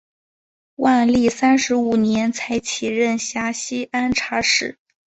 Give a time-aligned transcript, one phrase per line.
[0.77, 4.79] 万历三十五年才起任陕西按察使。